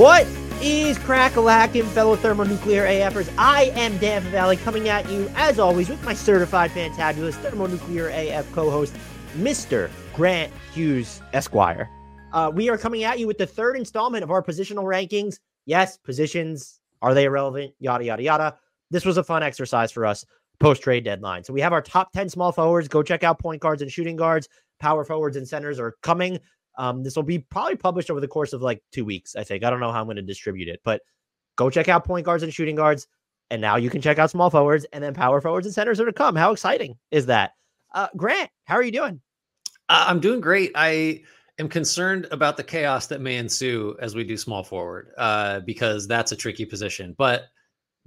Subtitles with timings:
[0.00, 0.26] What
[0.62, 3.30] is crack-a-lackin', fellow thermonuclear AFers?
[3.36, 8.50] I am Dan Favale coming at you, as always, with my certified fantabulous thermonuclear AF
[8.52, 8.94] co-host,
[9.36, 9.90] Mr.
[10.14, 11.86] Grant Hughes Esquire.
[12.32, 15.38] Uh, we are coming at you with the third installment of our positional rankings.
[15.66, 17.74] Yes, positions, are they irrelevant?
[17.78, 18.56] Yada, yada, yada.
[18.90, 20.24] This was a fun exercise for us
[20.60, 21.44] post-trade deadline.
[21.44, 22.88] So we have our top 10 small forwards.
[22.88, 24.48] Go check out point guards and shooting guards.
[24.78, 26.40] Power forwards and centers are coming.
[26.78, 29.64] Um, this will be probably published over the course of like two weeks, I think.
[29.64, 31.02] I don't know how I'm going to distribute it, but
[31.56, 33.06] go check out point guards and shooting guards.
[33.50, 36.06] And now you can check out small forwards and then power forwards and centers are
[36.06, 36.36] to come.
[36.36, 37.52] How exciting is that?
[37.92, 39.20] Uh, Grant, how are you doing?
[39.88, 40.70] Uh, I'm doing great.
[40.76, 41.22] I
[41.58, 46.06] am concerned about the chaos that may ensue as we do small forward uh, because
[46.06, 47.14] that's a tricky position.
[47.18, 47.48] But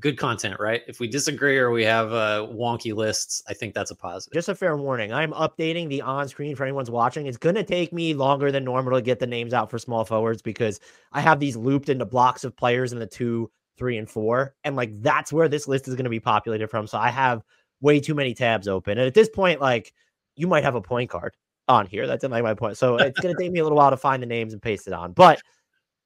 [0.03, 0.81] good content, right?
[0.85, 4.33] If we disagree or we have uh, wonky lists, I think that's a positive.
[4.33, 5.13] Just a fair warning.
[5.13, 7.25] I'm updating the on screen for anyone's watching.
[7.25, 10.03] It's going to take me longer than normal to get the names out for small
[10.03, 10.81] forwards because
[11.13, 14.55] I have these looped into blocks of players in the two, three, and four.
[14.65, 16.85] And like that's where this list is going to be populated from.
[16.85, 17.41] So I have
[17.79, 18.97] way too many tabs open.
[18.97, 19.93] And at this point, like
[20.35, 21.33] you might have a point card
[21.69, 22.07] on here.
[22.07, 22.77] That's like my point.
[22.77, 24.85] So it's going to take me a little while to find the names and paste
[24.85, 25.41] it on, but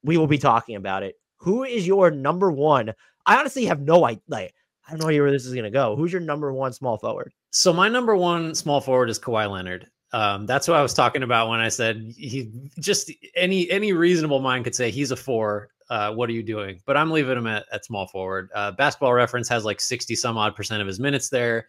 [0.03, 1.16] we will be talking about it.
[1.38, 2.94] Who is your number one
[3.28, 4.22] I honestly have no idea.
[4.28, 4.53] Like,
[4.88, 5.95] I no idea where this is going to go.
[5.95, 7.34] Who's your number one small forward?
[7.52, 9.88] So my number one small forward is Kawhi Leonard.
[10.14, 14.39] Um, that's what I was talking about when I said he just any any reasonable
[14.39, 15.69] mind could say he's a four.
[15.89, 16.81] Uh, what are you doing?
[16.86, 18.50] But I'm leaving him at, at small forward.
[18.56, 21.67] Uh, basketball reference has like 60 some odd percent of his minutes there.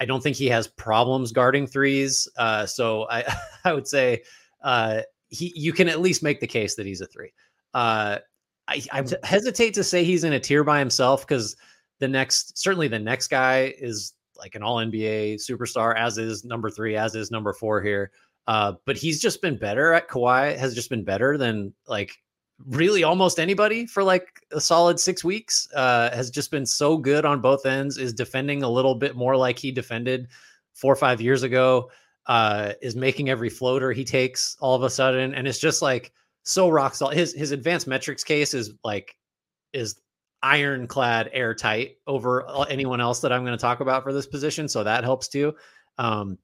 [0.00, 2.28] I don't think he has problems guarding threes.
[2.36, 3.24] Uh, so I,
[3.64, 4.22] I would say
[4.62, 7.32] uh, he you can at least make the case that he's a three.
[8.70, 11.56] I, I hesitate to say he's in a tier by himself because
[11.98, 16.70] the next, certainly the next guy is like an all NBA superstar, as is number
[16.70, 18.12] three, as is number four here.
[18.46, 22.12] Uh, but he's just been better at Kawhi, has just been better than like
[22.66, 25.68] really almost anybody for like a solid six weeks.
[25.74, 29.36] Uh, has just been so good on both ends, is defending a little bit more
[29.36, 30.28] like he defended
[30.74, 31.90] four or five years ago,
[32.26, 35.34] uh, is making every floater he takes all of a sudden.
[35.34, 37.16] And it's just like, so rock solid.
[37.16, 39.16] His his advanced metrics case is like
[39.72, 40.00] is
[40.42, 44.68] ironclad airtight over anyone else that I'm going to talk about for this position.
[44.68, 45.54] So that helps too.
[45.98, 46.38] Um,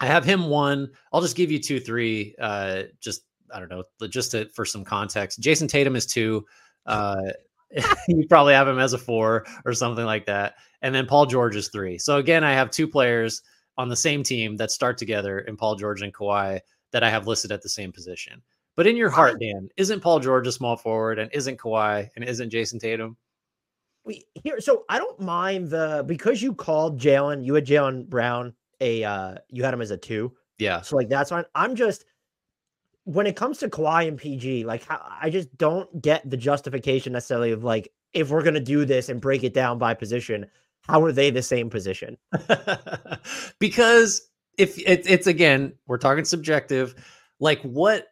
[0.00, 0.90] I have him one.
[1.12, 2.34] I'll just give you two, three.
[2.40, 3.22] Uh, just
[3.52, 5.40] I don't know, just to, for some context.
[5.40, 6.44] Jayson Tatum is two.
[6.86, 7.32] Uh,
[8.08, 10.54] you probably have him as a four or something like that.
[10.82, 11.98] And then Paul George is three.
[11.98, 13.42] So again, I have two players
[13.76, 16.60] on the same team that start together in Paul George and Kawhi
[16.92, 18.42] that I have listed at the same position.
[18.78, 22.24] But in your heart, Dan, isn't Paul George a small forward and isn't Kawhi and
[22.24, 23.16] isn't Jayson Tatum?
[24.04, 28.54] We here, so I don't mind the because you called Jalen, you had Jaylen Brown
[28.80, 30.32] a uh you had him as a two.
[30.58, 30.80] Yeah.
[30.82, 31.44] So like that's fine.
[31.56, 32.04] I'm just
[33.02, 37.50] when it comes to Kawhi and PG, like I just don't get the justification necessarily
[37.50, 40.46] of like if we're gonna do this and break it down by position,
[40.82, 42.16] how are they the same position?
[43.58, 46.94] because if it, it's again, we're talking subjective.
[47.40, 48.06] Like what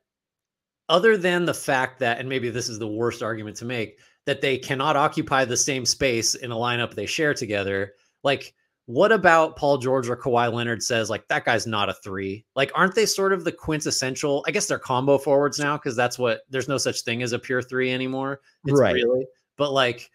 [0.88, 4.40] other than the fact that, and maybe this is the worst argument to make, that
[4.40, 8.54] they cannot occupy the same space in a lineup they share together, like
[8.86, 12.44] what about Paul George or Kawhi Leonard says like that guy's not a three?
[12.54, 14.44] Like, aren't they sort of the quintessential?
[14.46, 17.38] I guess they're combo forwards now because that's what there's no such thing as a
[17.38, 18.40] pure three anymore.
[18.64, 18.94] It's right.
[18.94, 19.26] Really,
[19.56, 20.08] but like,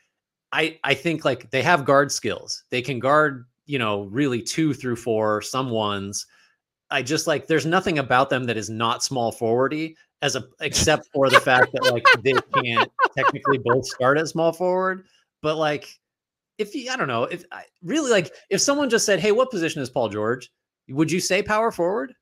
[0.53, 2.63] I I think like they have guard skills.
[2.69, 6.25] They can guard you know really two through four, some ones.
[6.89, 11.07] I just like there's nothing about them that is not small forwardy as a except
[11.13, 12.33] for the fact that like they
[12.63, 15.05] can't technically both start at small forward.
[15.41, 15.87] But like
[16.57, 19.51] if you I don't know, if I really like if someone just said, Hey, what
[19.51, 20.51] position is Paul George?
[20.89, 22.13] Would you say power forward?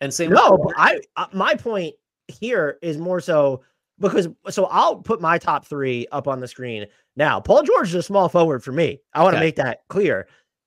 [0.00, 1.94] And say no, but I uh, my point
[2.28, 3.62] here is more so
[3.98, 6.86] because so I'll put my top three up on the screen
[7.16, 7.38] now.
[7.38, 9.00] Paul George is a small forward for me.
[9.12, 9.46] I want to okay.
[9.46, 10.26] make that clear.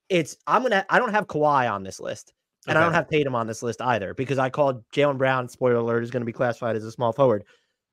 [0.09, 2.33] It's I'm gonna I don't have Kawhi on this list.
[2.67, 2.81] And okay.
[2.81, 6.03] I don't have Tatum on this list either because I called Jaylen Brown, spoiler alert,
[6.03, 7.43] is going to be classified as a small forward.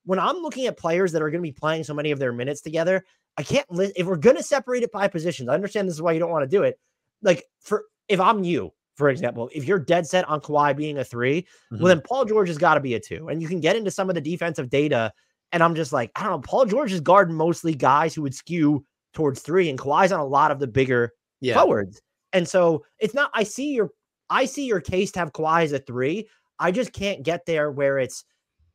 [0.05, 2.33] When I'm looking at players that are going to be playing so many of their
[2.33, 3.05] minutes together,
[3.37, 5.49] I can't list if we're going to separate it by positions.
[5.49, 6.79] I understand this is why you don't want to do it.
[7.23, 11.05] Like for if I'm you, for example, if you're dead set on Kawhi being a
[11.05, 11.77] 3 mm-hmm.
[11.83, 13.29] well then Paul George has got to be a two.
[13.29, 15.13] And you can get into some of the defensive data.
[15.53, 18.35] And I'm just like, I don't know, Paul George is guarding mostly guys who would
[18.35, 21.55] skew towards three, and Kawhi's on a lot of the bigger yeah.
[21.55, 22.01] forwards.
[22.33, 23.91] And so it's not, I see your
[24.31, 26.29] I see your case to have Kawhi as a three.
[26.59, 28.25] I just can't get there where it's,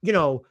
[0.01, 0.43] you know,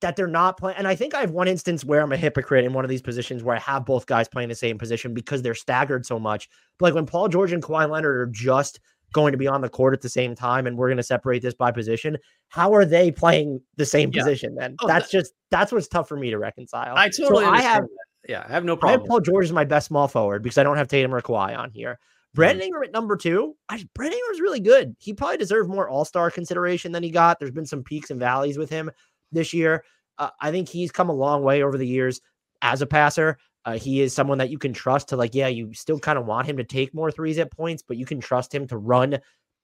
[0.00, 0.76] that they're not playing.
[0.76, 3.00] And I think I have one instance where I'm a hypocrite in one of these
[3.00, 6.48] positions where I have both guys playing the same position because they're staggered so much.
[6.78, 8.80] But like when Paul George and Kawhi Leonard are just
[9.12, 11.42] going to be on the court at the same time and we're going to separate
[11.42, 12.16] this by position.
[12.48, 14.22] How are they playing the same yeah.
[14.22, 14.76] position then?
[14.80, 16.94] Oh, that's that, just that's what's tough for me to reconcile.
[16.96, 17.88] I totally so I have that.
[18.28, 19.00] yeah, I have no problem.
[19.00, 21.20] I have Paul George as my best small forward because I don't have Tatum or
[21.20, 21.98] Kawhi on here.
[22.34, 22.66] Brandon.
[22.66, 23.56] Ingram at number two.
[23.68, 24.94] I, Brandon Ingram's really good.
[24.98, 27.38] He probably deserved more All Star consideration than he got.
[27.38, 28.90] There's been some peaks and valleys with him
[29.32, 29.84] this year.
[30.18, 32.20] Uh, I think he's come a long way over the years
[32.62, 33.38] as a passer.
[33.64, 36.26] Uh, he is someone that you can trust to like, yeah, you still kind of
[36.26, 39.18] want him to take more threes at points, but you can trust him to run,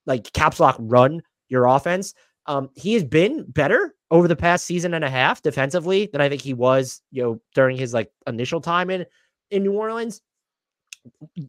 [0.05, 2.15] like caps lock run your offense.
[2.47, 6.29] Um, he has been better over the past season and a half defensively than I
[6.29, 9.07] think he was, you know, during his like initial time in
[9.51, 10.21] in New Orleans.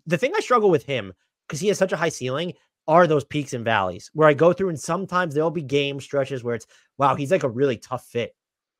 [0.05, 1.13] The thing I struggle with him
[1.47, 2.53] because he has such a high ceiling
[2.87, 6.43] are those peaks and valleys where I go through and sometimes there'll be game stretches
[6.43, 6.67] where it's
[6.97, 8.35] wow, he's like a really tough fit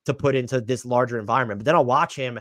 [0.06, 1.60] to put into this larger environment.
[1.60, 2.40] But then I'll watch him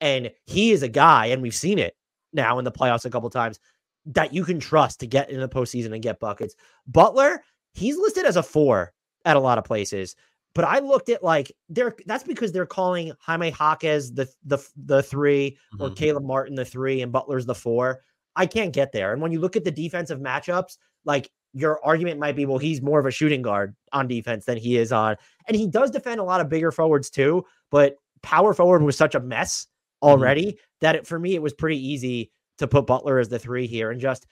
[0.00, 1.96] and he is a guy, and we've seen it
[2.32, 3.58] now in the playoffs a couple times
[4.06, 6.54] that you can trust to get in the postseason and get buckets.
[6.86, 7.42] Butler,
[7.72, 8.92] he's listed as a four
[9.24, 10.14] at a lot of places.
[10.56, 15.02] But I looked at like they're that's because they're calling Jaime Jaquez the the the
[15.02, 15.82] 3 mm-hmm.
[15.82, 18.00] or Caleb Martin the three and Butler's the four.
[18.34, 19.12] I can't get there.
[19.12, 22.82] And when you look at the defensive matchups, like your argument might be, well, he's
[22.82, 25.16] more of a shooting guard on defense than he is on.
[25.46, 29.14] And he does defend a lot of bigger forwards too, but power forward was such
[29.14, 29.68] a mess
[30.02, 30.12] Mm-hmm.
[30.12, 30.56] already mm-hmm.
[30.82, 33.90] that it, for me it was pretty easy to put Butler as the three here
[33.90, 34.26] and just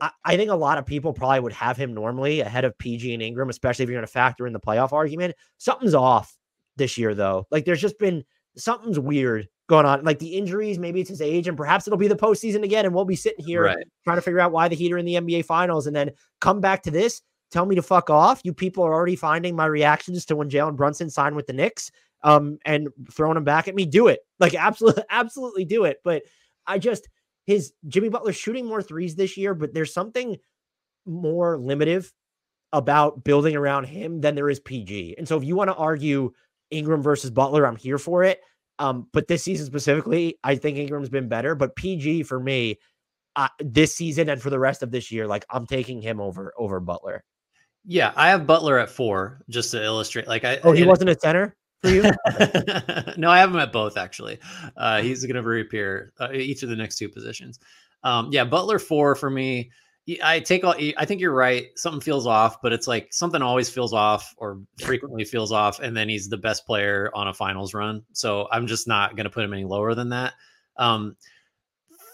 [0.00, 3.14] I, I, think a lot of people probably would have him normally ahead of PG
[3.14, 5.34] and Ingram, especially if you're going to factor in the playoff argument.
[5.58, 6.36] Something's off
[6.76, 7.46] this year though.
[7.50, 8.24] Like there's just been
[8.56, 10.04] something's weird going on.
[10.04, 12.94] Like the injuries, maybe it's his age, and perhaps it'll be the postseason again, and
[12.94, 13.86] we'll be sitting here right.
[14.04, 16.10] trying to figure out why the Heat are in the NBA Finals, and then
[16.40, 17.22] come back to this.
[17.50, 18.40] Tell me to fuck off.
[18.44, 21.90] You people are already finding my reactions to when Jalen Brunson signed with the Knicks
[22.22, 24.20] um, and throwing them back at me, do it.
[24.40, 25.98] Like absolutely, absolutely do it.
[26.02, 26.22] But
[26.66, 27.08] I just
[27.46, 30.36] his Jimmy Butler shooting more threes this year, but there's something
[31.06, 32.04] more limited
[32.72, 35.14] about building around him than there is PG.
[35.16, 36.32] And so if you want to argue
[36.70, 38.40] Ingram versus Butler, I'm here for it.
[38.78, 41.54] Um, but this season specifically, I think Ingram's been better.
[41.54, 42.78] But PG for me,
[43.36, 46.52] uh, this season and for the rest of this year, like I'm taking him over
[46.58, 47.22] over Butler.
[47.84, 50.26] Yeah, I have Butler at four, just to illustrate.
[50.26, 52.02] Like I, oh, he wasn't a center for you?
[53.16, 54.38] no, I have him at both actually.
[54.76, 57.58] Uh, he's going to reappear uh, each of the next two positions.
[58.02, 59.70] Um, yeah, Butler four for me.
[60.22, 60.76] I take all.
[60.96, 61.66] I think you're right.
[61.74, 65.96] Something feels off, but it's like something always feels off or frequently feels off, and
[65.96, 68.04] then he's the best player on a finals run.
[68.12, 70.34] So I'm just not going to put him any lower than that.
[70.76, 71.16] Um,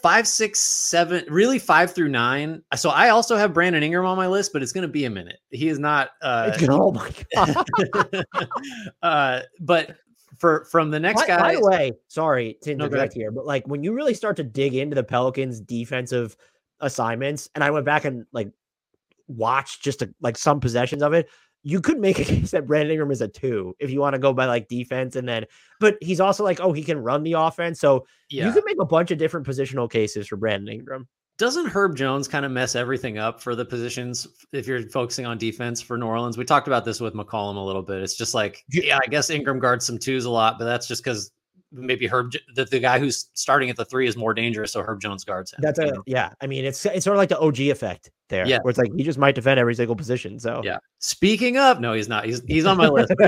[0.03, 2.63] five, six, seven, really five through nine.
[2.77, 5.11] So I also have Brandon Ingram on my list, but it's going to be a
[5.11, 5.39] minute.
[5.51, 6.11] He is not.
[6.21, 8.27] Uh, oh my god!
[9.03, 9.97] uh, but
[10.39, 11.39] for from the next by, guy.
[11.39, 14.45] By the way, sorry to interject no, here, but like when you really start to
[14.45, 16.37] dig into the Pelicans' defensive
[16.81, 18.51] assignments, and I went back and like
[19.29, 21.29] watched just a, like some possessions of it
[21.63, 24.19] you could make a case that Brandon Ingram is a two if you want to
[24.19, 25.47] go by like defense and then,
[25.81, 27.81] but he's also like, oh, he can run the offense.
[27.81, 28.47] So yeah.
[28.47, 31.09] you could make a bunch of different positional cases for Brandon Ingram.
[31.39, 35.39] Doesn't Herb Jones kind of mess everything up for the positions if you're focusing on
[35.39, 36.37] defense for New Orleans?
[36.37, 38.03] We talked about this with McCollum a little bit.
[38.03, 41.03] It's just like, yeah, I guess Ingram guards some twos a lot, but that's just
[41.03, 41.31] because
[41.73, 45.01] maybe Herb the, the guy who's starting at the three is more dangerous, so Herb
[45.01, 45.61] Jones guards him.
[45.63, 46.03] That's a know?
[46.07, 46.31] yeah.
[46.41, 48.59] I mean, it's it's sort of like the OG effect there, yeah.
[48.63, 50.39] Where it's like he just might defend every single position.
[50.39, 50.79] So yeah.
[50.99, 52.25] Speaking of, no, he's not.
[52.25, 53.13] He's he's on my list.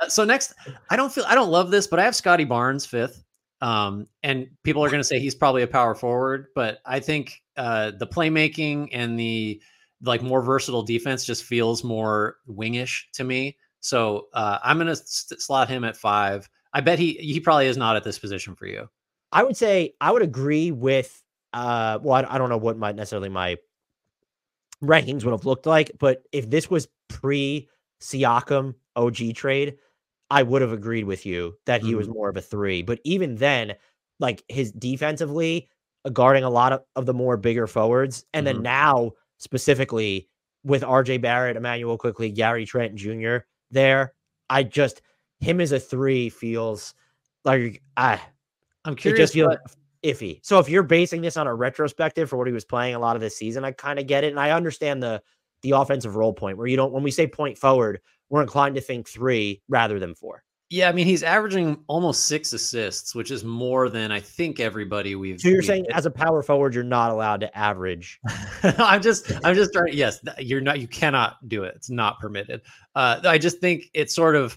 [0.00, 0.54] Uh, so next,
[0.90, 3.24] I don't feel I don't love this, but I have Scottie Barnes fifth.
[3.60, 7.40] Um, and people are going to say he's probably a power forward, but I think
[7.56, 9.62] uh, the playmaking and the
[10.02, 13.56] like more versatile defense just feels more wingish to me.
[13.80, 16.48] So uh, I'm going to st- slot him at five.
[16.72, 18.88] I bet he he probably is not at this position for you.
[19.32, 22.92] I would say I would agree with uh well I, I don't know what my
[22.92, 23.56] necessarily my
[24.82, 27.68] rankings would have looked like, but if this was pre
[28.00, 29.76] Siakam OG trade,
[30.30, 31.98] I would have agreed with you that he mm-hmm.
[31.98, 33.74] was more of a 3, but even then
[34.18, 35.68] like his defensively
[36.04, 38.56] uh, guarding a lot of, of the more bigger forwards and mm-hmm.
[38.56, 40.28] then now specifically
[40.64, 43.38] with RJ Barrett, Immanuel Quickley, Gary Trent Jr.
[43.70, 44.14] there,
[44.48, 45.02] I just
[45.42, 46.94] him as a three feels
[47.44, 48.24] like ah,
[48.84, 49.18] I'm curious.
[49.18, 49.56] It just feels
[50.02, 50.40] iffy.
[50.42, 53.16] So if you're basing this on a retrospective for what he was playing a lot
[53.16, 55.22] of this season, I kind of get it, and I understand the
[55.62, 58.80] the offensive role point where you don't when we say point forward, we're inclined to
[58.80, 60.44] think three rather than four.
[60.70, 65.16] Yeah, I mean he's averaging almost six assists, which is more than I think everybody
[65.16, 65.40] we've.
[65.40, 65.94] So you're we've saying hit.
[65.94, 68.20] as a power forward, you're not allowed to average.
[68.62, 69.92] I'm just, I'm just trying.
[69.92, 70.80] Yes, you're not.
[70.80, 71.74] You cannot do it.
[71.76, 72.62] It's not permitted.
[72.94, 74.56] Uh, I just think it's sort of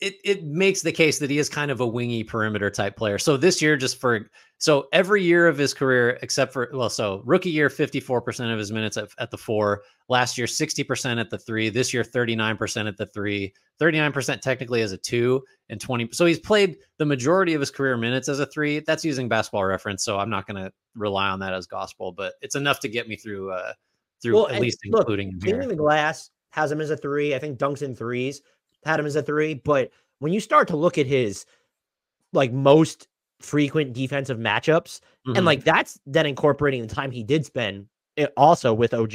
[0.00, 3.18] it it makes the case that he is kind of a wingy perimeter type player.
[3.18, 7.22] So this year, just for so every year of his career, except for well, so
[7.24, 9.82] rookie year, 54% of his minutes at, at the four.
[10.08, 11.68] Last year, 60% at the three.
[11.68, 13.52] This year, 39% at the three.
[13.80, 16.08] 39% technically as a two, and 20.
[16.12, 18.80] So he's played the majority of his career minutes as a three.
[18.80, 22.34] That's using basketball reference, so I'm not going to rely on that as gospel, but
[22.40, 23.72] it's enough to get me through uh
[24.20, 25.66] through well, at least look, including him here.
[25.66, 27.34] the glass has him as a three.
[27.34, 28.40] I think Dunks and Threes
[28.88, 29.54] had him as a three.
[29.54, 31.46] But when you start to look at his
[32.32, 33.08] like most
[33.40, 35.36] frequent defensive matchups, mm-hmm.
[35.36, 37.86] and like that's then incorporating the time he did spend
[38.18, 39.14] it eh, also with OG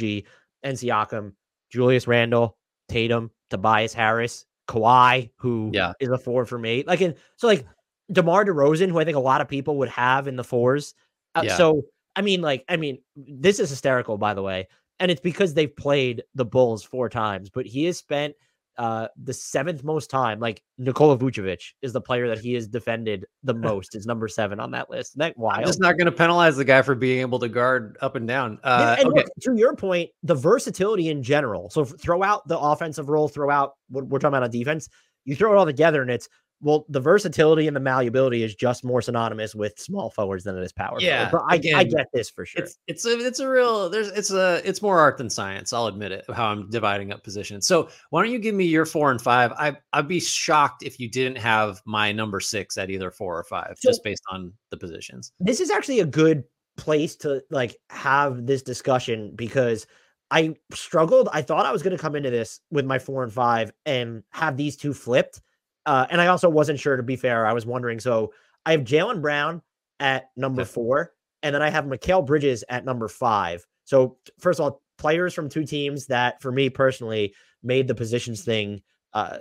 [0.62, 1.32] and Siakam,
[1.70, 2.56] Julius Randle,
[2.88, 5.92] Tatum, Tobias Harris, Kawhi, who yeah.
[6.00, 6.84] is a four for me.
[6.86, 7.66] Like, and so like
[8.10, 10.94] DeMar DeRozan, who I think a lot of people would have in the fours.
[11.34, 11.56] Uh, yeah.
[11.56, 11.82] So,
[12.16, 14.68] I mean, like, I mean, this is hysterical, by the way.
[15.00, 18.34] And it's because they've played the Bulls four times, but he has spent
[18.76, 20.40] uh, the seventh most time.
[20.40, 23.94] Like Nikola Vucevic is the player that he has defended the most.
[23.94, 25.12] is number seven on that list.
[25.12, 25.60] Isn't that wild?
[25.60, 28.26] I'm just not going to penalize the guy for being able to guard up and
[28.26, 28.58] down.
[28.64, 29.24] Uh, and, and okay.
[29.24, 31.70] look, to your point, the versatility in general.
[31.70, 34.88] So throw out the offensive role, throw out what we're talking about on defense.
[35.24, 36.28] You throw it all together, and it's
[36.64, 40.62] well, the versatility and the malleability is just more synonymous with small forwards than it
[40.62, 40.96] is power.
[40.98, 42.64] Yeah, but I, again, I get this for sure.
[42.64, 45.74] It's it's a it's a real there's it's a it's more art than science.
[45.74, 46.24] I'll admit it.
[46.32, 47.66] How I'm dividing up positions.
[47.66, 49.52] So why don't you give me your four and five?
[49.52, 53.44] I I'd be shocked if you didn't have my number six at either four or
[53.44, 55.32] five, so, just based on the positions.
[55.40, 56.44] This is actually a good
[56.78, 59.86] place to like have this discussion because
[60.30, 61.28] I struggled.
[61.30, 64.22] I thought I was going to come into this with my four and five and
[64.30, 65.42] have these two flipped
[65.86, 67.46] uh, and I also wasn't sure, to be fair.
[67.46, 68.00] I was wondering.
[68.00, 68.32] So
[68.66, 69.62] I have Jaylen Brown
[70.00, 71.12] at number four,
[71.42, 73.66] and then I have Mikal Bridges at number five.
[73.84, 78.42] So, first of all, players from two teams that, for me personally, made the positions
[78.42, 79.38] thing uh,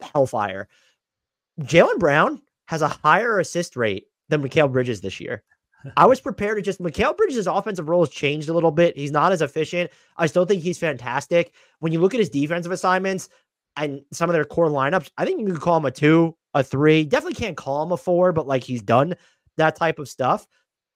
[0.00, 0.68] hellfire.
[1.60, 5.42] Jaylen Brown has a higher assist rate than Mikal Bridges this year.
[5.96, 8.96] I was prepared to just Mikal Bridges' offensive role has changed a little bit.
[8.96, 9.90] He's not as efficient.
[10.16, 11.52] I still think he's fantastic.
[11.80, 13.28] When you look at his defensive assignments,
[13.76, 16.62] and some of their core lineups, I think you can call him a two, a
[16.62, 17.04] three.
[17.04, 19.14] Definitely can't call him a four, but like he's done
[19.56, 20.46] that type of stuff.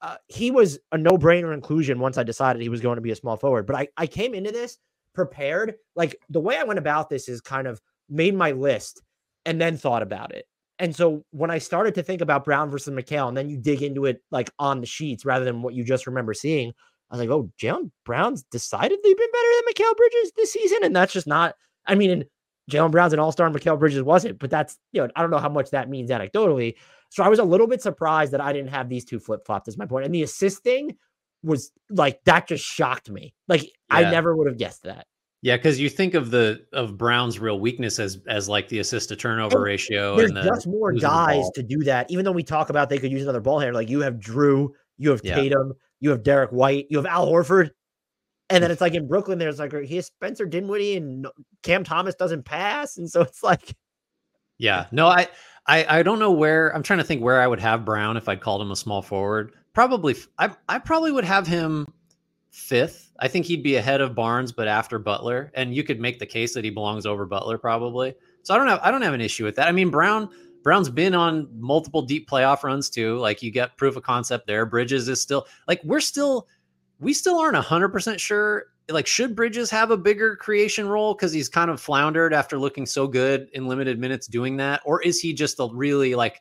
[0.03, 3.11] Uh, he was a no brainer inclusion once I decided he was going to be
[3.11, 3.67] a small forward.
[3.67, 4.79] But I, I came into this
[5.15, 5.75] prepared.
[5.95, 9.03] Like the way I went about this is kind of made my list
[9.45, 10.47] and then thought about it.
[10.79, 13.83] And so when I started to think about Brown versus Mikal, and then you dig
[13.83, 16.73] into it like on the sheets rather than what you just remember seeing,
[17.11, 20.79] I was like, oh, Jaylen Brown's decidedly been better than Mikal Bridges this season.
[20.83, 21.55] And that's just not,
[21.87, 22.25] I mean,
[22.71, 25.39] Jaylen Brown's an all star, Mikal Bridges wasn't, but that's, you know, I don't know
[25.39, 26.75] how much that means anecdotally.
[27.11, 29.69] So I was a little bit surprised that I didn't have these two flip flopped,
[29.69, 30.05] is my point.
[30.05, 30.97] And the assist thing
[31.43, 33.35] was like, that just shocked me.
[33.47, 33.69] Like, yeah.
[33.91, 35.07] I never would have guessed that.
[35.43, 39.11] Yeah, because you think of the of Brown's real weakness as as like the assist
[39.11, 40.17] to turnover and ratio.
[40.17, 42.11] There's and the, just more guys to do that.
[42.11, 44.71] Even though we talk about they could use another ball handler, like you have Jrue,
[44.99, 45.37] you have yeah.
[45.37, 47.71] Tatum, you have Derrick White, you have Al Horford.
[48.51, 51.27] And then it's like in Brooklyn, there's like he has Spencer Dinwiddie and
[51.63, 53.77] Cam Thomas doesn't pass, and so it's like,
[54.59, 55.29] yeah, no, I,
[55.67, 58.29] I, I don't know where I'm trying to think where I would have Brown if
[58.29, 59.53] I'd called him a small forward.
[59.75, 61.87] Probably, I, I probably would have him
[62.51, 63.13] fifth.
[63.19, 66.27] I think he'd be ahead of Barnes, but after Butler, and you could make the
[66.27, 68.15] case that he belongs over Butler probably.
[68.43, 69.69] So I don't have, I don't have an issue with that.
[69.69, 70.29] I mean, Brown.
[70.63, 73.19] Brown's been on multiple deep playoff runs too.
[73.19, 74.67] Like you get proof of concept there.
[74.67, 76.49] Bridges is still like we're still
[76.99, 81.49] we still aren't 100% sure like should bridges have a bigger creation role because he's
[81.49, 85.33] kind of floundered after looking so good in limited minutes doing that or is he
[85.33, 86.41] just a really like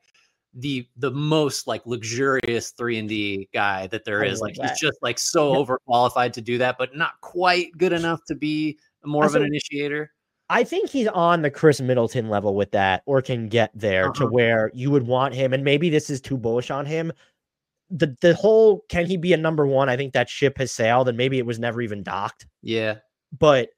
[0.54, 4.80] the the most like luxurious 3 and D guy that there is like, like he's
[4.80, 9.26] just like so overqualified to do that but not quite good enough to be more
[9.26, 10.12] of an initiator
[10.48, 14.26] I think he's on the Khris Middleton level with that, or can get there uh-huh.
[14.26, 15.54] to where you would want him.
[15.54, 17.12] And maybe this is too bullish on him,
[17.89, 19.89] the the whole can he be a number one?
[19.89, 22.48] I think that ship has sailed, and maybe it was never even docked.
[22.62, 22.96] Yeah,
[23.38, 23.70] but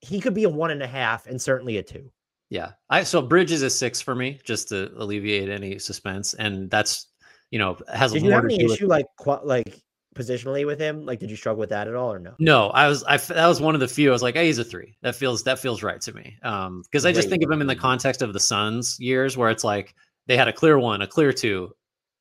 [0.00, 2.10] he could be a one and a half, and certainly a two.
[2.50, 6.70] Yeah, I so Bridge is a six for me, just to alleviate any suspense, and
[6.70, 7.08] that's
[7.50, 8.12] you know has.
[8.12, 8.90] Did you have any issue with...
[8.90, 9.06] like
[9.44, 9.82] like
[10.16, 11.04] positionally with him?
[11.04, 12.34] Like, did you struggle with that at all, or no?
[12.38, 13.04] No, I was.
[13.04, 14.10] I that was one of the few.
[14.10, 14.96] I was like, hey, he's a three.
[15.02, 16.36] That feels that feels right to me.
[16.42, 19.50] Um, because I just think of him in the context of the Suns years, where
[19.50, 19.94] it's like
[20.26, 21.70] they had a clear one, a clear two,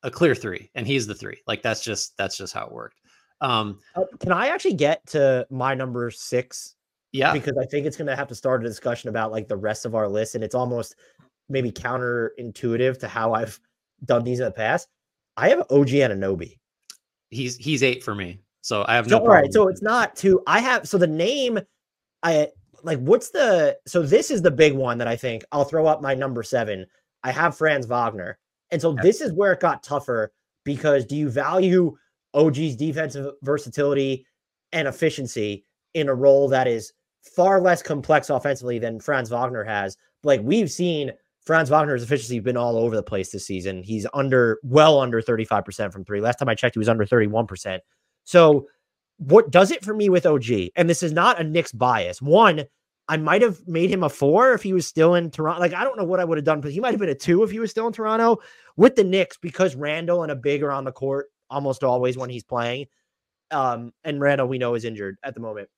[0.05, 1.41] a clear three, and he's the three.
[1.47, 3.01] Like that's just that's just how it worked.
[3.41, 6.75] Um, uh, can I actually get to my number six?
[7.11, 9.57] Yeah, because I think it's going to have to start a discussion about like the
[9.57, 10.95] rest of our list, and it's almost
[11.49, 13.59] maybe counterintuitive to how I've
[14.05, 14.87] done these in the past.
[15.37, 16.57] I have OG Anunoby.
[17.31, 19.17] He's he's eight for me, so I have no.
[19.17, 20.41] So, all right, so it's not two.
[20.45, 21.59] I have so the name.
[22.21, 22.49] I
[22.83, 26.01] like what's the so this is the big one that I think I'll throw up
[26.01, 26.85] my number seven.
[27.23, 28.37] I have Franz Wagner.
[28.71, 30.31] And so this is where it got tougher
[30.63, 31.95] because do you value
[32.33, 34.25] OG's defensive versatility
[34.71, 36.91] and efficiency in a role that is
[37.21, 39.97] far less complex offensively than Franz Wagner has?
[40.23, 41.11] Like we've seen
[41.45, 43.83] Franz Wagner's efficiency been all over the place this season.
[43.83, 46.19] He's under well under 35% from three.
[46.19, 47.79] Last time I checked, he was under 31%.
[48.23, 48.67] So
[49.17, 50.45] what does it for me with OG?
[50.75, 52.21] And this is not a Knicks bias.
[52.21, 52.65] One,
[53.07, 55.59] I might have made him a four if he was still in Toronto.
[55.59, 57.15] Like, I don't know what I would have done, but he might have been a
[57.15, 58.39] two if he was still in Toronto
[58.77, 62.29] with the Knicks because Randle and a big are on the court almost always when
[62.29, 62.87] he's playing.
[63.51, 65.69] Um, and Randle, we know, is injured at the moment.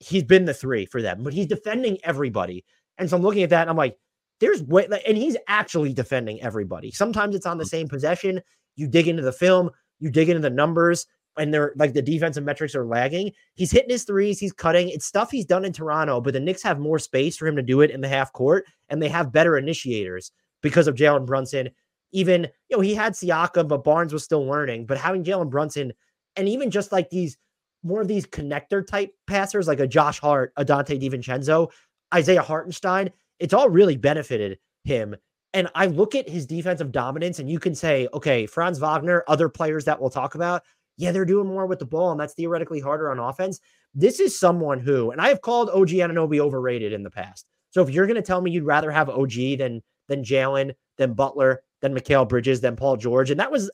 [0.00, 2.64] He's been the three for them, but he's defending everybody.
[2.98, 3.96] And so I'm looking at that and I'm like,
[4.40, 6.90] there's way, and he's actually defending everybody.
[6.90, 7.68] Sometimes it's on the mm.
[7.68, 8.42] same possession.
[8.74, 12.44] You dig into the film, you dig into the numbers, and they're like the defensive
[12.44, 13.32] metrics are lagging.
[13.54, 14.88] He's hitting his threes, he's cutting.
[14.88, 17.62] It's stuff he's done in Toronto, but the Knicks have more space for him to
[17.62, 21.70] do it in the half court, and they have better initiators because of Jalen Brunson.
[22.12, 24.86] Even, you know, he had Siakam, but Barnes was still learning.
[24.86, 25.92] But having Jalen Brunson
[26.36, 27.36] and even just like these
[27.82, 31.70] more of these connector type passers, like a Josh Hart, a Donte DiVincenzo,
[32.14, 35.14] Isaiah Hartenstein, it's all really benefited him.
[35.54, 39.48] And I look at his defensive dominance, and you can say, okay, Franz Wagner, other
[39.48, 40.62] players that we'll talk about,
[40.96, 43.60] yeah, they're doing more with the ball, and that's theoretically harder on offense.
[43.94, 47.46] This is someone who, and I have called OG Anunoby overrated in the past.
[47.70, 51.14] So if you're going to tell me you'd rather have OG than than Jalen, than
[51.14, 53.70] Butler, than Mikal Bridges, than Paul George, and that was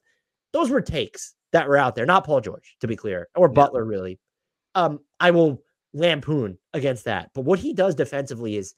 [0.53, 3.55] those were takes that were out there, not Paul George, to be clear, or yeah.
[3.55, 4.19] Butler really.
[4.75, 5.63] Um, I will
[5.93, 7.31] lampoon against that.
[7.35, 8.75] But what he does defensively is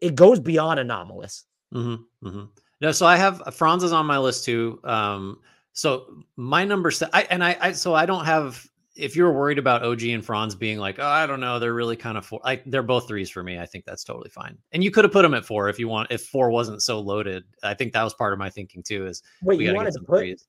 [0.00, 1.44] it goes beyond anomalous.
[1.72, 2.44] Mm-hmm, mm-hmm.
[2.80, 4.80] No, so I have Franz is on my list too.
[4.84, 5.40] Um,
[5.74, 8.66] so my number, I, and I, I, so I don't have.
[8.96, 11.96] If you're worried about OG and Franz being like, oh, I don't know, they're really
[11.96, 12.40] kind of four.
[12.44, 13.58] I, they're both threes for me.
[13.58, 14.56] I think that's totally fine.
[14.70, 16.12] And you could have put them at four if you want.
[16.12, 19.04] If four wasn't so loaded, I think that was part of my thinking too.
[19.08, 20.46] Is wait, you wanted to put threes.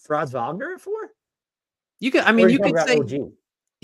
[0.00, 1.10] Franz Wagner at four?
[2.00, 2.22] You could.
[2.22, 2.96] I mean, you could say.
[2.96, 3.32] OG?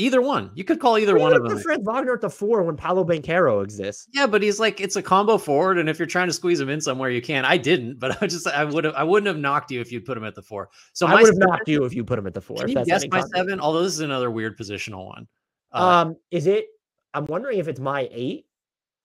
[0.01, 0.51] Either one.
[0.55, 1.53] You could call either one of them.
[1.53, 4.09] Put Fred Wagner at the four when Paolo Banchero exists.
[4.15, 6.71] Yeah, but he's like it's a combo forward, and if you're trying to squeeze him
[6.71, 7.45] in somewhere, you can.
[7.45, 10.07] I didn't, but I just I would have I wouldn't have knocked you if you'd
[10.07, 10.71] put him at the four.
[10.95, 12.57] So I would have knocked you if you put him at the four.
[12.57, 13.61] Can you guess my seven?
[13.61, 15.29] Although this is another weird positional one.
[15.71, 16.67] Uh, um, is it?
[17.13, 18.47] I'm wondering if it's my eight.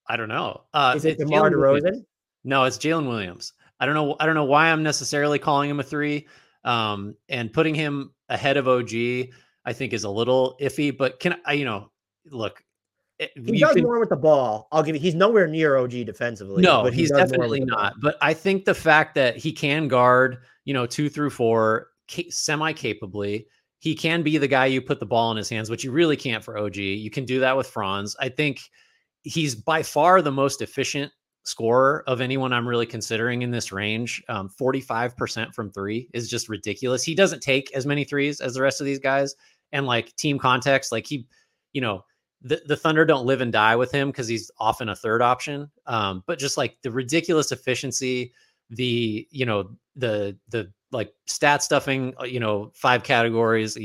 [0.08, 0.62] I don't know.
[0.74, 2.06] Uh, is it DeMar DeRozan?
[2.46, 3.52] No, it's Jalen Williams.
[3.82, 4.16] I don't know.
[4.22, 6.28] I don't know why I'm necessarily calling him a three.
[6.64, 8.90] Um, and putting him ahead of OG
[9.66, 10.96] I think is a little iffy.
[10.96, 11.92] But can I, you know,
[12.30, 12.64] look,
[13.20, 14.68] eh, he does can, more with the ball.
[14.72, 15.02] I'll give you.
[15.02, 16.62] He's nowhere near OG defensively.
[16.62, 17.94] No, but he he's definitely not.
[18.02, 21.88] But I think the fact that he can guard, you know, two through four
[22.30, 23.48] semi capably.
[23.80, 26.18] He can be the guy you put the ball in his hands, which you really
[26.18, 26.78] can't for OG.
[26.78, 28.16] You can do that with Franz.
[28.20, 28.62] I think
[29.24, 31.12] he's by far the most efficient
[31.44, 34.24] scorer of anyone I'm really considering in this range.
[34.30, 37.04] Um, 45% from three is just ridiculous.
[37.04, 39.36] He doesn't take as many threes as the rest of these guys
[39.76, 41.28] and like team context, like he,
[41.74, 42.04] you know,
[42.42, 45.70] the, the Thunder don't live and die with him because he's often a third option.
[45.86, 48.34] Um, but just like the ridiculous efficiency,
[48.70, 53.78] the you know the the like stat stuffing, uh, you know, five categories,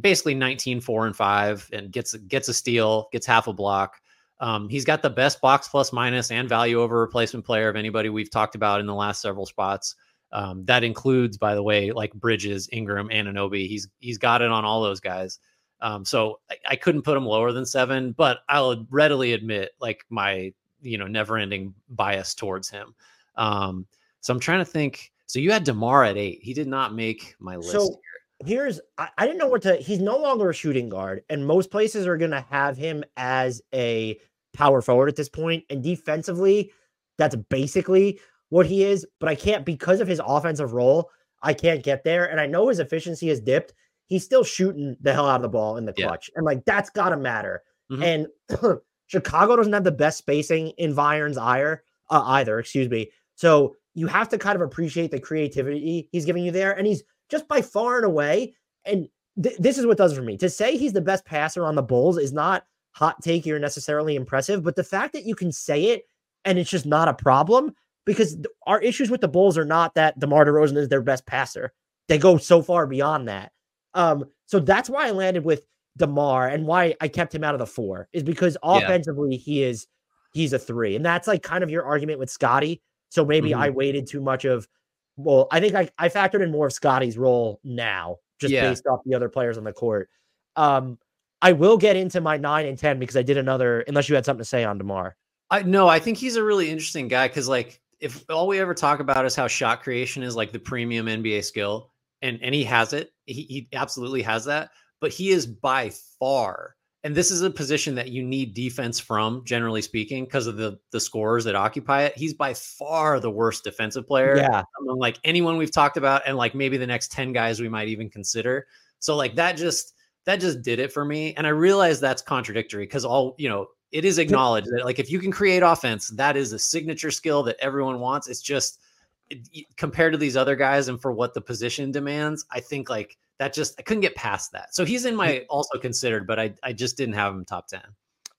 [0.00, 3.96] basically 19, four and five, and gets gets a steal, gets half a block.
[4.40, 8.08] Um, he's got the best box plus minus and value over replacement player of anybody
[8.10, 9.96] we've talked about in the last several spots.
[10.32, 13.66] Um, that includes, by the way, like Bridges, Ingram, Anunoby.
[13.66, 15.38] He's he's got it on all those guys.
[15.80, 20.04] Um, so I, I, couldn't put him lower than seven, but I'll readily admit like
[20.10, 22.94] my you know never-ending bias towards him.
[23.36, 23.86] Um,
[24.20, 25.12] so I'm trying to think.
[25.26, 26.40] So you had Demar at eight.
[26.42, 27.72] He did not make my list.
[27.72, 28.00] So
[28.44, 29.76] here's I, I didn't know what to.
[29.76, 33.62] He's no longer a shooting guard, and most places are going to have him as
[33.74, 34.18] a
[34.52, 35.64] power forward at this point.
[35.70, 36.72] And defensively,
[37.18, 41.10] that's basically what he is, but I can't because of his offensive role.
[41.42, 43.72] I can't get there, and I know his efficiency has dipped.
[44.06, 46.38] He's still shooting the hell out of the ball in the clutch, yeah.
[46.38, 47.62] and like that's got to matter.
[47.90, 48.02] Mm-hmm.
[48.02, 48.26] And
[49.06, 51.82] Chicago doesn't have the best spacing in Virons either.
[52.10, 53.10] Uh, either, excuse me.
[53.36, 57.02] So you have to kind of appreciate the creativity he's giving you there, and he's
[57.30, 58.54] just by far and away.
[58.84, 59.08] And
[59.42, 61.82] th- this is what does for me to say he's the best passer on the
[61.82, 65.86] Bulls is not hot take or necessarily impressive, but the fact that you can say
[65.86, 66.02] it
[66.44, 68.36] and it's just not a problem because
[68.66, 71.72] our issues with the Bulls are not that DeMar DeRozan is their best passer.
[72.08, 73.52] They go so far beyond that.
[73.94, 75.64] Um, so that's why I landed with
[75.96, 79.42] DeMar and why I kept him out of the four is because offensively yeah.
[79.42, 79.86] he is
[80.32, 80.96] he's a three.
[80.96, 82.82] And that's like kind of your argument with Scottie.
[83.10, 83.60] So maybe mm-hmm.
[83.60, 84.68] I waited too much of
[85.16, 88.68] well, I think I, I factored in more of Scottie's role now, just yeah.
[88.68, 90.08] based off the other players on the court.
[90.56, 90.98] Um,
[91.42, 93.80] I will get into my nine and ten because I did another.
[93.82, 95.16] Unless you had something to say on Demar.
[95.50, 98.74] I no, I think he's a really interesting guy because like if all we ever
[98.74, 102.64] talk about is how shot creation is like the premium NBA skill, and and he
[102.64, 107.40] has it, he, he absolutely has that, but he is by far and this is
[107.42, 111.54] a position that you need defense from generally speaking because of the the scorers that
[111.54, 114.62] occupy it he's by far the worst defensive player Yeah.
[114.80, 117.88] among like anyone we've talked about and like maybe the next 10 guys we might
[117.88, 118.66] even consider
[118.98, 119.94] so like that just
[120.26, 123.66] that just did it for me and i realize that's contradictory because all you know
[123.92, 127.42] it is acknowledged that like if you can create offense that is a signature skill
[127.42, 128.28] that everyone wants.
[128.28, 128.80] It's just
[129.28, 133.16] it- compared to these other guys and for what the position demands i think like
[133.38, 134.74] that just i couldn't get past that.
[134.74, 137.80] So he's in my also considered but i i just didn't have him top 10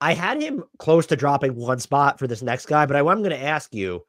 [0.04, 3.20] I had him close to dropping one spot for this next guy, but I, am
[3.20, 4.04] going to ask you,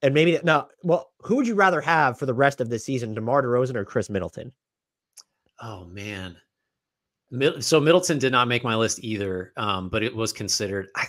[0.00, 0.68] and maybe no.
[0.84, 3.84] Well, who would you rather have for the rest of the season, DeMar DeRozan or
[3.84, 4.52] Khris Middleton?
[5.62, 6.36] oh man
[7.60, 11.04] so middleton did not make my list either um but it was considered i,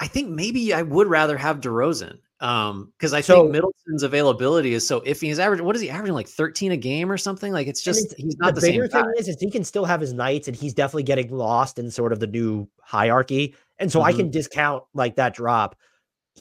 [0.00, 4.74] I think maybe i would rather have DeRozan um because i So- think middleton's availability
[4.74, 7.52] is so iffy he's averaging what is he averaging like 13 a game or something
[7.52, 9.06] like it's just it's- he's not the, bigger same guy.
[9.06, 11.90] thing is, is he can still have his nights, and he's definitely getting lost in
[11.90, 13.54] sort of the new hierarchy.
[13.78, 14.18] And so I Mm-hmm.
[14.20, 15.76] can discount like that drop.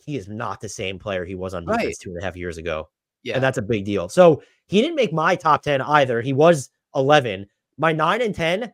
[0.06, 1.96] He is not the same player he was on defense Right.
[2.02, 2.90] two and a half years ago.
[3.24, 4.10] yeah And that's a big deal.
[4.10, 6.22] So he didn't make my top 10 either.
[6.22, 7.46] He was 11.
[7.78, 8.72] My nine and 10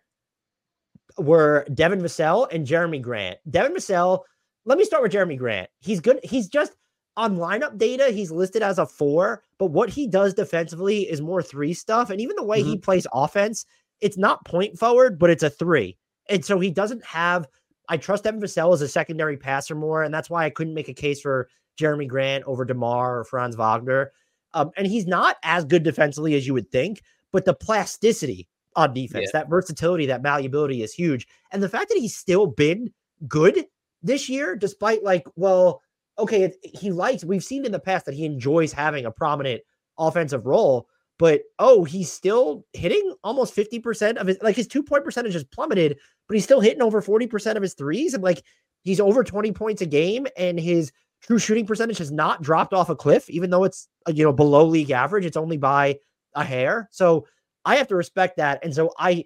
[1.17, 3.37] were Devin Vassell and Jerami Grant.
[3.49, 4.21] Devin Vassell,
[4.65, 5.69] let me start with Jerami Grant.
[5.79, 6.19] He's good.
[6.23, 6.73] He's just
[7.17, 11.43] on lineup data, he's listed as a four, but what he does defensively is more
[11.43, 12.09] three stuff.
[12.09, 13.65] And even the way he plays offense,
[13.99, 15.97] it's not point forward, but it's a three.
[16.29, 17.45] And so he doesn't have,
[17.89, 20.03] I trust Devin Vassell as a secondary passer more.
[20.03, 23.57] And that's why I couldn't make a case for Jeremy Grant over DeMar or Franz
[23.57, 24.13] Wagner.
[24.53, 27.01] Um, and he's not as good defensively as you would think,
[27.33, 31.27] but the plasticity on defense, that versatility, that malleability is huge.
[31.51, 32.91] And the fact that he's still been
[33.27, 33.65] good
[34.01, 35.81] this year, despite like, well,
[36.17, 39.61] okay, it, he likes, we've seen in the past that he enjoys having a prominent
[39.97, 45.03] offensive role, but oh, he's still hitting almost 50% of his, like his two point
[45.03, 48.13] percentage has plummeted, but he's still hitting over 40% of his threes.
[48.13, 48.43] And like,
[48.83, 52.89] he's over 20 points a game and his true shooting percentage has not dropped off
[52.89, 55.25] a cliff, even though it's, you know, below league average.
[55.25, 55.99] It's only by
[56.35, 56.87] a hair.
[56.91, 57.27] So
[57.65, 58.63] I have to respect that.
[58.63, 59.25] And so I,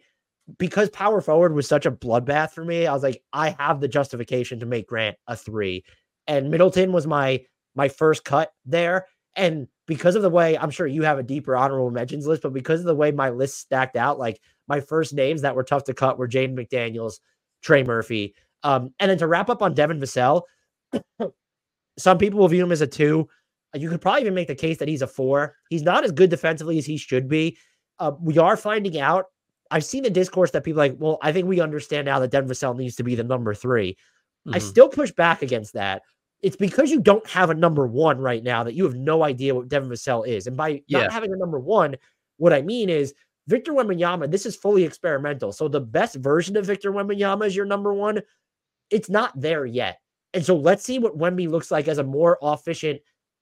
[0.58, 3.88] because power forward was such a bloodbath for me, I was like, I have the
[3.88, 5.84] justification to make Grant a three.
[6.28, 7.42] And Middleton was my
[7.76, 9.08] my first cut there.
[9.36, 12.54] And because of the way I'm sure you have a deeper honorable mentions list, but
[12.54, 15.86] because of the way my list stacked out, like my first names that were tough
[15.86, 17.16] to cut were Jaden McDaniels,
[17.62, 18.36] Trey Murphy.
[18.64, 20.44] Um, and then to wrap up on Devin Vassell,
[21.98, 23.28] some people will view him as a two.
[23.74, 25.56] You could probably even make the case that he's a four.
[25.70, 27.58] He's not as good defensively as he should be.
[28.00, 29.26] Uh, we are finding out.
[29.72, 32.50] I've seen the discourse that people like, well, I think we understand now that Devin
[32.50, 33.98] Vassell needs to be the number three.
[34.52, 34.62] I Mhm.
[34.62, 36.04] still push back against that.
[36.42, 39.56] It's because you don't have a number one right now that you have no idea
[39.56, 40.48] what Devin Vassell is.
[40.48, 41.04] And by Yeah.
[41.04, 41.96] not having a number one,
[42.38, 43.14] what I mean is
[43.48, 45.52] Victor Wembanyama, this is fully experimental.
[45.54, 48.22] So the best version of Victor Wembanyama is your number one.
[48.90, 50.00] It's not there yet.
[50.34, 53.02] And so let's see what Wemby looks like as a more efficient,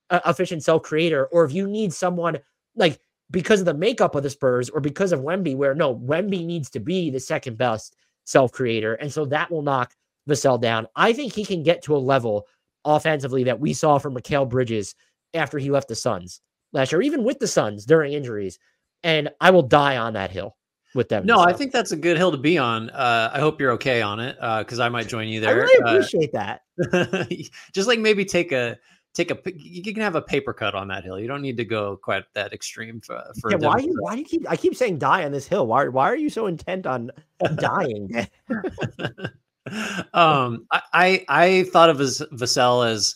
[0.09, 2.39] uh, efficient self creator, or if you need someone
[2.75, 2.99] like
[3.31, 6.69] because of the makeup of the Spurs or because of Wemby, where no, Wemby needs
[6.71, 8.93] to be the second best self creator.
[8.95, 9.93] And so that will knock
[10.29, 10.87] Vassell down.
[10.95, 12.47] I think he can get to a level
[12.85, 14.95] offensively that we saw from Mikal Bridges
[15.33, 16.41] after he left the Suns
[16.73, 18.59] last year, even with the Suns during injuries.
[19.03, 20.55] And I will die on that hill
[20.93, 21.25] with them.
[21.25, 24.01] no i think that's a good hill to be on uh i hope you're okay
[24.01, 25.51] on it uh because i might join you there.
[25.51, 26.61] I really Uh, appreciate that.
[27.73, 28.77] just like maybe take a
[29.13, 31.65] take a you can have a paper cut on that hill you don't need to
[31.65, 34.75] go quite that extreme for, for Yeah, why you why do you keep I keep
[34.75, 35.67] saying die on this hill?
[35.67, 37.11] Why why are you so intent on
[37.57, 38.27] dying?
[40.13, 43.15] um I, I i thought of as Vassell as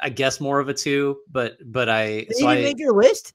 [0.00, 2.94] i guess more of a two but but i Did so you i make your
[2.94, 3.34] list?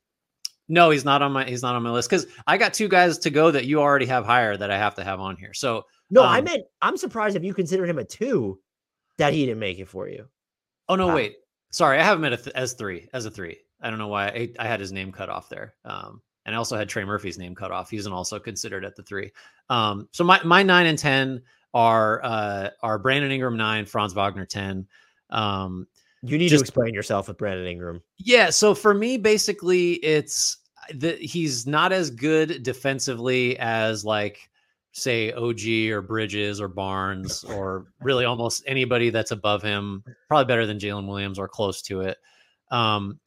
[0.67, 3.17] no he's not on my he's not on my list because i got two guys
[3.19, 5.85] to go that you already have higher that i have to have on here so
[6.09, 8.59] No, I Um, meant I'm surprised if you considered him a two
[9.17, 10.27] that he didn't make it for you.
[10.89, 11.15] oh no Wow.
[11.15, 11.35] wait
[11.71, 13.57] sorry i have him at a th- as three as a three.
[13.81, 16.57] I don't know why I, I had his name cut off there um and i
[16.57, 17.89] also had trey murphy's name cut off.
[17.89, 19.31] He's also considered at the three.
[19.69, 21.41] Um so my my nine and ten
[21.73, 24.87] are uh are brandon ingram nine franz wagner 10
[25.29, 25.87] um
[26.23, 28.01] You need Just- to explain yourself with Brandon Ingram.
[28.17, 30.57] Yeah, so for me, basically, it's
[30.95, 34.48] that he's not as good defensively as like
[34.99, 40.03] say OG or Bridges or Barnes or really almost anybody that's above him.
[40.27, 42.17] Probably better than Jalen Williams or close to it.
[42.71, 43.19] Um,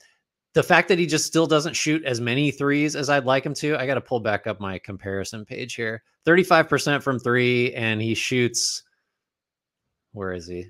[0.55, 3.55] the fact that he just still doesn't shoot as many threes as I'd like him
[3.55, 6.03] to, I got to pull back up my comparison page here.
[6.27, 8.83] 35% from three, and he shoots,
[10.13, 10.67] where is he?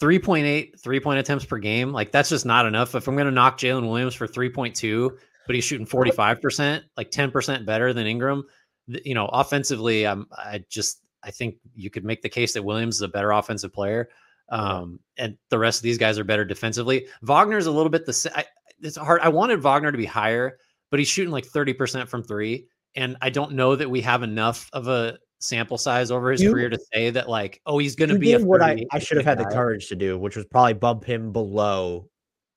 [0.00, 1.92] 3.8 three point attempts per game.
[1.92, 2.94] Like, that's just not enough.
[2.94, 5.10] If I'm going to knock Jalen Williams for 3.2,
[5.46, 8.44] but he's shooting 45%, like 10% better than Ingram,
[8.86, 12.96] you know, offensively, I'm, I just, I think you could make the case that Williams
[12.96, 14.08] is a better offensive player.
[14.48, 17.08] Um, and the rest of these guys are better defensively.
[17.22, 18.32] Wagner's a little bit the same
[18.80, 19.20] it's hard.
[19.22, 20.58] I wanted Wagner to be higher,
[20.90, 22.66] but he's shooting like 30% from three.
[22.94, 26.52] And I don't know that we have enough of a sample size over his you,
[26.52, 29.26] career to say that like, oh, he's going to be what I, I should have
[29.26, 29.44] had guy.
[29.44, 32.08] the courage to do, which was probably bump him below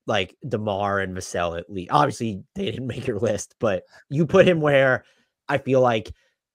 [0.08, 1.92] like Demar and Vassell at least.
[1.92, 5.04] Obviously, they didn't make your list, but you put him where
[5.50, 6.12] I feel like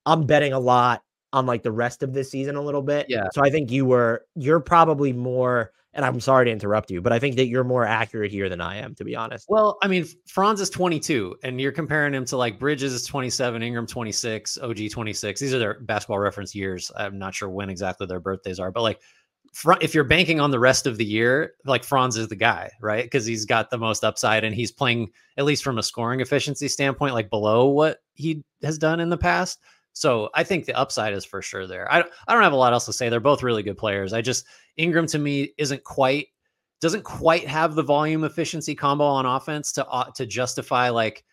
[0.07, 1.03] I'm betting a lot
[1.33, 3.07] on like the rest of this season a little bit.
[3.09, 3.27] Yeah.
[3.33, 7.13] So I think you were you're probably more and I'm sorry to interrupt you, but
[7.13, 9.47] I think that you're more accurate here than I am, to be honest.
[9.49, 13.63] Well, I mean, Franz is 22, and you're comparing him to like Bridges is 27,
[13.63, 15.41] Ingram 26, OG 26.
[15.41, 16.91] These are their basketball reference years.
[16.97, 19.01] I'm not sure when exactly their birthdays are, but like,
[19.81, 23.05] if you're banking on the rest of the year, like Franz is the guy, right?
[23.05, 26.69] Because he's got the most upside, and he's playing at least from a scoring efficiency
[26.69, 29.61] standpoint, like below what he has done in the past.
[29.93, 31.91] So I think the upside is for sure there.
[31.91, 33.09] I I don't have a lot else to say.
[33.09, 34.13] They're both really good players.
[34.13, 34.45] I just
[34.77, 36.29] Ingram to me isn't quite
[36.81, 41.25] doesn't quite have the volume efficiency combo on offense to uh, to justify like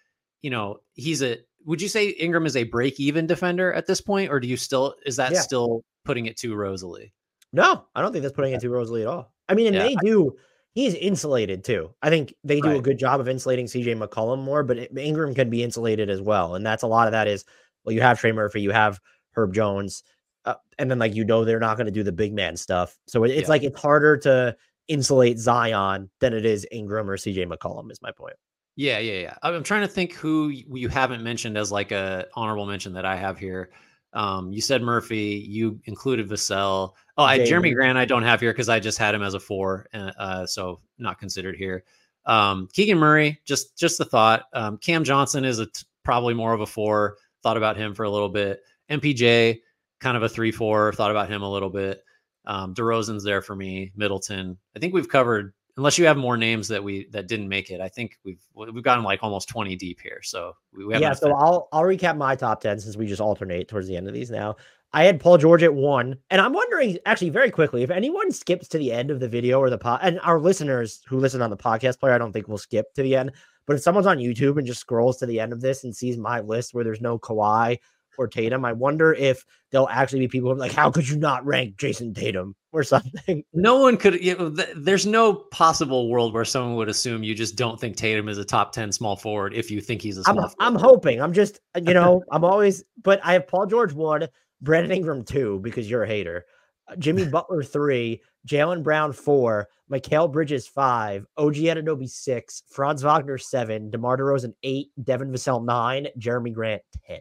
[0.41, 3.99] you know he's a would you say Ingram is a break even defender at this
[3.99, 5.39] point or do you still is that yeah.
[5.39, 7.11] still putting it too rosily?
[7.53, 9.31] No, I don't think that's putting it too rosily at all.
[9.49, 9.83] I mean, and yeah.
[9.83, 10.35] they do.
[10.73, 11.93] He's insulated too.
[12.01, 12.77] I think they do right.
[12.77, 16.55] a good job of insulating CJ McCollum more, but Ingram can be insulated as well,
[16.55, 17.43] and that's a lot of that is
[17.83, 18.99] well, you have Trey Murphy, you have
[19.33, 20.03] Herb Jones,
[20.45, 22.97] uh, and then like you know they're not going to do the big man stuff.
[23.07, 23.49] So it, it's yeah.
[23.49, 24.55] like it's harder to
[24.87, 27.91] insulate Zion than it is Ingram or CJ McCollum.
[27.91, 28.35] Is my point.
[28.75, 29.35] Yeah, yeah, yeah.
[29.43, 33.17] I'm trying to think who you haven't mentioned as like a honorable mention that I
[33.17, 33.71] have here.
[34.13, 35.45] Um, you said Murphy.
[35.47, 36.93] You included Vassell.
[37.17, 37.97] Oh, I, Jerami Grant.
[37.97, 40.79] I don't have here because I just had him as a four, uh, uh, so
[40.97, 41.83] not considered here.
[42.25, 43.39] Um, Keegan Murray.
[43.45, 44.43] Just just the thought.
[44.53, 48.03] Um, Cam Johnson is a t- probably more of a four thought about him for
[48.03, 48.61] a little bit.
[48.89, 49.59] MPJ,
[49.99, 52.03] kind of a three four, thought about him a little bit.
[52.45, 53.91] Um, DeRozan's there for me.
[53.95, 54.57] Middleton.
[54.75, 55.53] I think we've covered.
[55.81, 58.83] Unless you have more names that we that didn't make it, I think we've we've
[58.83, 60.19] gotten like almost twenty deep here.
[60.21, 61.13] So we, we yeah.
[61.13, 64.13] So I'll I'll recap my top ten since we just alternate towards the end of
[64.13, 64.57] these now.
[64.93, 68.67] I had Paul George at one, and I'm wondering actually very quickly if anyone skips
[68.67, 71.49] to the end of the video or the pod, and our listeners who listen on
[71.49, 73.31] the podcast player, I don't think will skip to the end.
[73.65, 76.15] But if someone's on YouTube and just scrolls to the end of this and sees
[76.15, 77.79] my list where there's no Kawhi
[78.17, 81.77] or Tatum, I wonder if there'll actually be people like, "How could you not rank
[81.77, 83.43] Jayson Tatum?" or something.
[83.53, 84.23] No one could.
[84.23, 87.97] You know, th- there's no possible world where someone would assume you just don't think
[87.97, 90.45] Tatum is a top ten small forward if you think he's a small.
[90.45, 91.21] I'm, I'm hoping.
[91.21, 92.83] I'm just, you know, I'm always.
[93.01, 94.27] But I have Paul George one,
[94.61, 96.45] Brandon Ingram two because you're a hater.
[96.87, 103.37] Uh, Jimmy Butler three, Jaylen Brown four, Mikal Bridges five, OG Anunoby six, Franz Wagner
[103.37, 107.19] seven, DeMar DeRozan eight, Devin Vassell nine, Jerami Grant ten.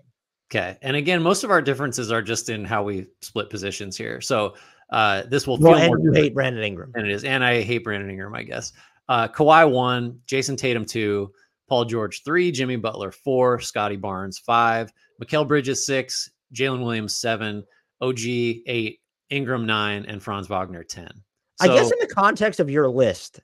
[0.50, 4.20] Okay, and again, most of our differences are just in how we split positions here.
[4.20, 4.54] So
[4.90, 5.98] uh, this will feel well, more.
[6.00, 8.72] You hate Brandon Ingram, and it is, and I hate Brandon Ingram, I guess.
[9.08, 11.32] Uh, Kawhi one, Jayson Tatum two,
[11.68, 17.64] Paul George three, Jimmy Butler four, Scottie Barnes five, Mikal Bridges six, Jalen Williams seven,
[18.00, 21.08] OG eight, Ingram nine, and Franz Wagner 10.
[21.62, 23.40] So, I guess in the context of your list,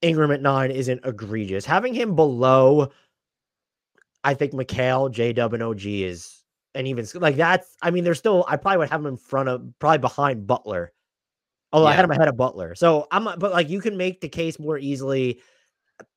[0.00, 1.64] Ingram at nine isn't egregious.
[1.64, 2.90] Having him below,
[4.24, 6.42] I think Mikal, J Dub, and OG is,
[6.74, 9.48] and even like that's, I mean, there's still, I probably would have him in front
[9.48, 10.92] of, probably behind Butler.
[11.72, 11.88] Oh, yeah.
[11.88, 12.74] I had him ahead of Butler.
[12.74, 15.40] So I'm, but like you can make the case more easily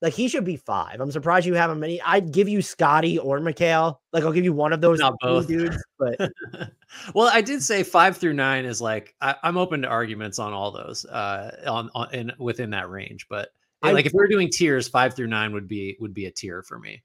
[0.01, 0.99] like he should be five.
[0.99, 2.01] I'm surprised you have him many.
[2.01, 3.97] I'd give you Scottie or Mikal.
[4.13, 5.47] Like I'll give you one of those Not both.
[5.47, 5.77] dudes.
[5.99, 6.31] But
[7.13, 10.53] well, I did say five through nine is like I, am open to arguments on
[10.53, 13.27] all those uh on, on in within that range.
[13.29, 13.49] But
[13.81, 16.31] I, like if we are doing tiers, five through nine would be would be a
[16.31, 17.03] tier for me.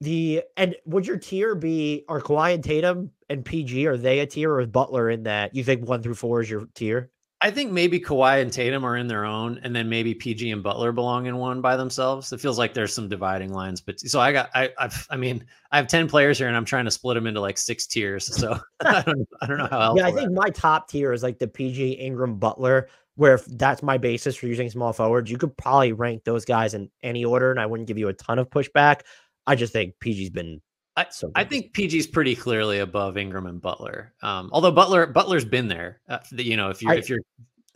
[0.00, 3.86] The and would your tier be are Kawhi and Tatum and PG?
[3.86, 5.54] Are they a tier or is Butler in that?
[5.54, 7.10] You think one through four is your tier?
[7.42, 10.62] I think maybe Kawhi and Tatum are in their own, and then maybe PG and
[10.62, 12.30] Butler belong in one by themselves.
[12.34, 15.44] It feels like there's some dividing lines, but so I got I I've, I mean
[15.72, 18.26] I have ten players here, and I'm trying to split them into like six tiers.
[18.36, 19.80] So I don't I don't know how.
[19.80, 19.98] Else.
[19.98, 23.82] Yeah, I think my top tier is like the PG Ingram Butler, where if that's
[23.82, 27.50] my basis for using small forwards, you could probably rank those guys in any order,
[27.50, 29.00] and I wouldn't give you a ton of pushback.
[29.46, 30.60] I just think PG's been
[30.96, 34.12] I, so I think PG's pretty clearly above Ingram and Butler.
[34.22, 36.00] Um, although Butler Butler's been there.
[36.08, 37.20] Uh, you know, if you're I, if you're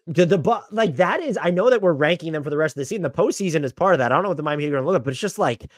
[0.07, 2.77] The, the but like that is I know that we're ranking them for the rest
[2.77, 3.03] of the season.
[3.03, 4.13] The postseason is part of that.
[4.13, 5.71] I don't know what the Miami Heat are gonna look at, but it's just like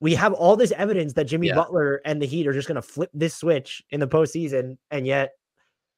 [0.00, 1.56] we have all this evidence that Jimmy Yeah.
[1.56, 5.32] Butler and the Heat are just gonna flip this switch in the postseason, and yet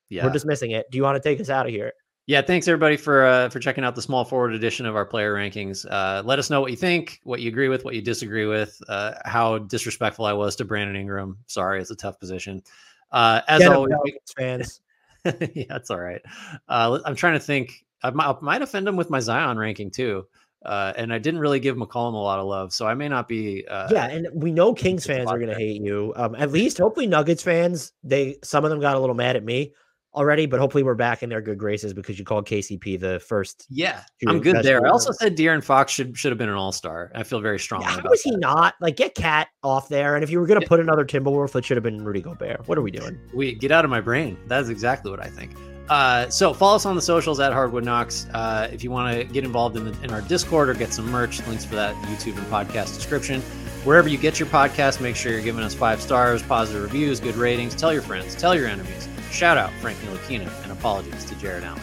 [0.08, 0.24] Yeah.
[0.24, 0.90] we're dismissing it.
[0.90, 1.92] Do you want to take us out of here?
[2.26, 5.32] Yeah, thanks everybody for uh, for checking out the small forward edition of our player
[5.32, 5.86] rankings.
[5.88, 8.82] Uh, let us know what you think, what you agree with, what you disagree with,
[8.88, 11.38] uh, how disrespectful I was to Brandon Ingram.
[11.46, 12.64] Sorry, it's a tough position.
[13.12, 13.92] Uh, as Get always,
[14.36, 14.80] fans.
[15.24, 16.20] yeah, that's all right.
[16.68, 17.84] Uh, I'm trying to think.
[18.02, 20.26] I might, I might offend him with my Zion ranking too,
[20.64, 23.28] uh, and I didn't really give McCollum a lot of love, so I may not
[23.28, 23.64] be.
[23.68, 26.12] Uh, yeah, and we know Kings fans are gonna hate you.
[26.16, 29.44] Um, at least hopefully Nuggets fans, they some of them got a little mad at
[29.44, 29.74] me
[30.16, 33.66] already, but hopefully we're back in their good graces because you called KCP the first.
[33.70, 34.84] yeah, I'm good there.
[34.84, 37.12] I also said De'Aaron Fox should should have been an All Star.
[37.14, 38.40] I feel very strongly How was he that.
[38.40, 38.74] not?
[38.80, 40.14] Like, get KAT off there.
[40.16, 40.68] And if you were gonna Yeah.
[40.68, 42.66] put another Timberwolf, it should have been Rudy Gobert.
[42.66, 43.18] What are we doing?
[43.34, 44.36] We get out of my brain.
[44.48, 45.52] That is exactly what I think.
[45.88, 48.26] Uh, so follow us on the socials at Hardwood Knocks.
[48.34, 51.08] Uh, if you want to get involved in, the, in our Discord or get some
[51.12, 53.40] merch, links for that YouTube and podcast description.
[53.84, 57.36] Wherever you get your podcast, make sure you're giving us five stars, positive reviews, good
[57.36, 57.72] ratings.
[57.76, 59.06] Tell your friends, tell your enemies.
[59.36, 61.78] Shout out Frank Ntilikina, and apologies to Jarrett Allen.